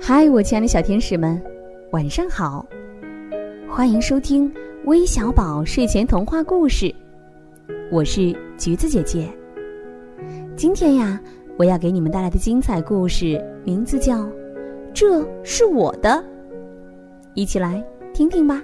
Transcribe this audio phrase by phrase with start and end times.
[0.00, 1.42] 嗨，我亲爱的小天使们，
[1.92, 2.64] 晚上好！
[3.68, 4.52] 欢迎收听
[4.84, 6.94] 微小宝睡前童话故事，
[7.90, 9.30] 我是橘子姐姐。
[10.56, 11.20] 今天呀，
[11.56, 14.18] 我要给你们带来的精彩故事名字叫
[14.92, 16.10] 《这是我的》，
[17.34, 17.82] 一起来
[18.12, 18.62] 听听吧。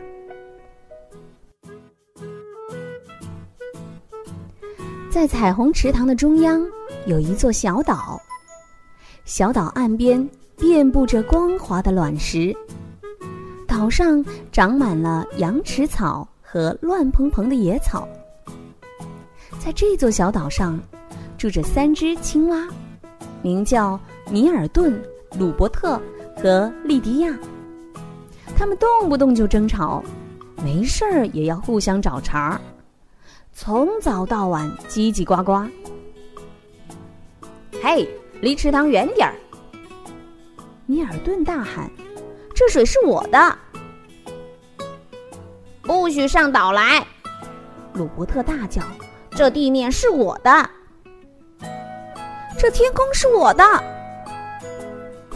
[5.10, 6.64] 在彩虹池塘的中央
[7.06, 8.20] 有一座小岛，
[9.24, 10.28] 小岛岸边。
[10.60, 12.54] 遍布着光滑的卵石，
[13.66, 14.22] 岛上
[14.52, 18.06] 长满了羊齿草和乱蓬蓬的野草。
[19.58, 20.78] 在这座小岛上，
[21.38, 22.68] 住着三只青蛙，
[23.40, 23.98] 名叫
[24.30, 25.02] 尼尔顿、
[25.38, 25.98] 鲁伯特
[26.36, 27.34] 和利迪亚。
[28.54, 30.04] 他们动不动就争吵，
[30.62, 32.60] 没事儿也要互相找茬儿，
[33.54, 35.66] 从早到晚叽叽呱呱。
[37.82, 38.06] 嘿，
[38.42, 39.34] 离池塘远点儿！
[40.90, 41.88] 尼尔顿大喊
[42.52, 43.58] ：“这水是我的，
[45.82, 47.06] 不许上岛来！”
[47.94, 48.82] 鲁伯特大叫
[49.30, 50.68] ：“这地面是我的，
[52.58, 53.62] 这天空是我的！”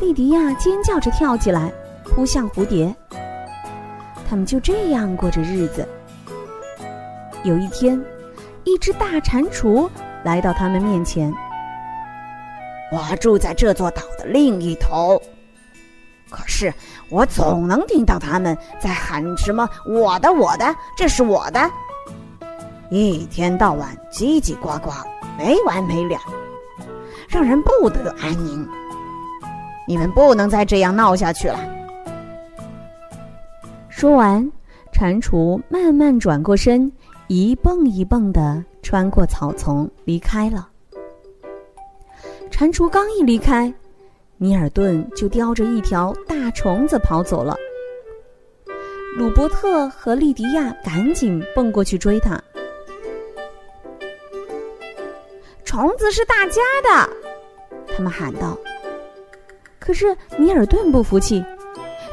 [0.02, 2.92] 莉迪亚尖叫着跳起来，扑向蝴蝶。
[4.28, 5.88] 他们就这样过着日子。
[7.44, 8.04] 有一天，
[8.64, 9.88] 一只大蟾蜍
[10.24, 11.32] 来到他们面前
[12.90, 15.22] ：“我住在这座岛的另一头。”
[16.34, 16.74] 可是
[17.10, 21.70] 我总能听到他们在喊什么“我的，我的，这是我的”，
[22.90, 24.90] 一天到晚叽叽呱呱，
[25.38, 26.18] 没完没了，
[27.28, 28.66] 让人不得安宁。
[29.86, 31.60] 你们不能再这样闹下去了。
[33.88, 34.50] 说完，
[34.92, 36.90] 蟾蜍慢慢转过身，
[37.28, 40.68] 一蹦一蹦的穿过草丛离开了。
[42.50, 43.72] 蟾蜍刚一离开。
[44.36, 47.56] 尼尔顿就叼着一条大虫子跑走了。
[49.16, 52.42] 鲁伯特和莉迪亚赶紧蹦过去追他。
[55.64, 57.08] 虫子是大家的，
[57.94, 58.58] 他们喊道。
[59.78, 61.44] 可是尼尔顿不服气，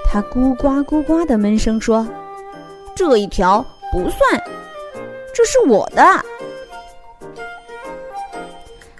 [0.05, 2.07] 他咕呱咕呱的闷声说
[2.95, 4.43] ：“这一条不算，
[5.33, 6.03] 这是我的。”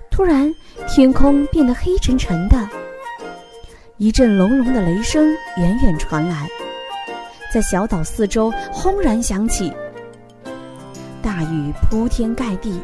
[0.09, 0.53] 突然，
[0.87, 2.67] 天空变得黑沉沉的。
[4.01, 6.49] 一阵隆隆的雷声远远传来，
[7.53, 9.71] 在小岛四周轰然响起。
[11.21, 12.81] 大雨铺天盖地，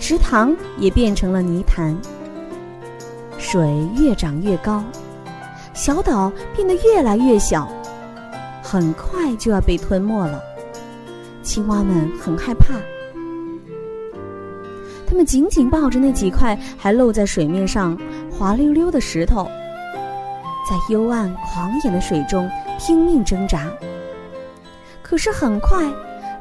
[0.00, 1.96] 池塘也变成了泥潭。
[3.38, 4.82] 水越涨越高，
[5.74, 7.70] 小岛变得越来越小，
[8.60, 10.42] 很快就要被吞没了。
[11.40, 12.74] 青蛙们很害怕，
[15.06, 17.96] 它们紧紧抱着那几块还露在水面上
[18.28, 19.48] 滑溜溜的石头。
[20.68, 23.70] 在幽暗狂野的水中拼命挣扎，
[25.02, 25.84] 可是很快，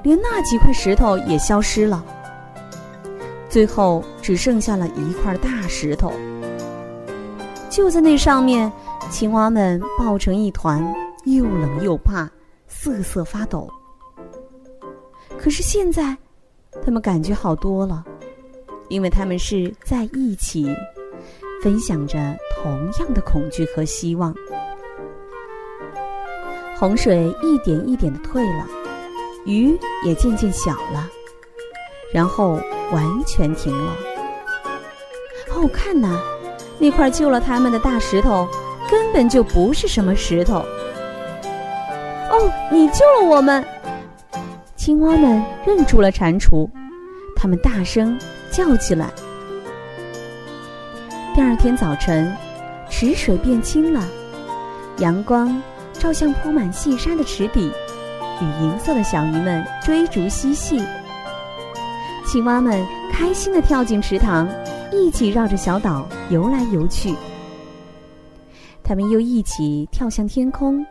[0.02, 2.04] 连那几块石头也消失了。
[3.48, 6.12] 最后只剩下了一块大石头。
[7.70, 8.72] 就在那上面，
[9.10, 10.84] 青蛙们抱成一团，
[11.26, 12.30] 又冷又怕，
[12.68, 13.70] 瑟瑟发抖。
[15.38, 16.18] 可是现在，
[16.84, 18.04] 他们感觉好多了，
[18.90, 20.68] 因为他们是在一起。
[21.62, 22.18] 分享着
[22.56, 24.34] 同样的恐惧和希望。
[26.78, 28.68] 洪水一点一点的退了，
[29.46, 31.10] 雨也渐渐小了，
[32.12, 32.60] 然后
[32.92, 33.94] 完全停了。
[35.52, 36.20] 哦，看呐，
[36.78, 38.46] 那块救了他们的大石头，
[38.92, 40.66] 根本就不是什么石头。
[42.30, 43.64] 哦，你救了我们！
[44.76, 46.70] 青蛙们认出了蟾蜍，
[47.36, 48.20] 他们大声
[48.52, 49.10] 叫起来。
[51.36, 52.34] 第二天早晨，
[52.90, 54.08] 池水变清了，
[55.00, 57.70] 阳光照向铺满细沙的池底，
[58.42, 60.82] 与银色的小鱼们追逐嬉戏。
[62.26, 62.82] 青蛙们
[63.12, 64.48] 开心地跳进池塘，
[64.94, 67.14] 一起绕着小岛游来游去。
[68.82, 70.86] 他们又一起跳向天空，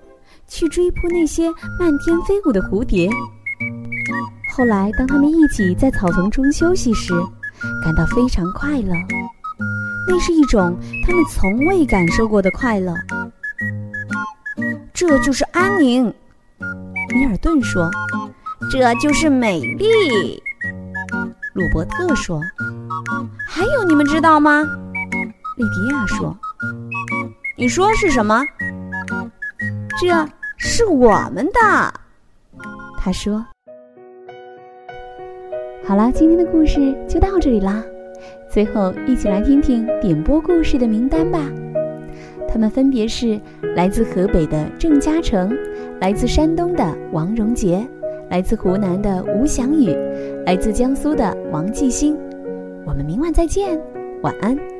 [0.47, 1.49] 去追扑那些
[1.81, 3.08] 漫天飞舞的蝴蝶。
[4.55, 7.14] 后来，当他们一起在草丛中休息时，
[7.82, 8.93] 感到非常快乐。
[10.06, 12.95] 那是一种他们从未感受过的快乐，
[14.93, 16.12] 这就是安宁。
[17.15, 17.91] 米尔顿说
[18.71, 20.43] ：“这就是美丽。”
[21.55, 22.41] 鲁伯特说
[23.49, 24.62] ：“还有你们知道吗？”
[25.56, 26.37] 莉迪亚说
[27.57, 28.43] ：“你说是什么？”
[30.00, 31.95] 这是我们的。
[32.99, 33.45] 他说
[35.87, 37.83] ：“好啦，今天的故事就到这里啦。”
[38.49, 41.50] 最后，一起来听听点播故事的名单吧。
[42.49, 43.41] 他们分别是
[43.75, 45.56] 来自河北的郑嘉诚，
[46.00, 47.85] 来自山东的王荣杰，
[48.31, 49.91] 来自湖南的吴翔宇，
[50.47, 52.17] 来自江苏的王继兴。
[52.87, 53.81] 我们明晚再见，
[54.23, 54.74] 晚安。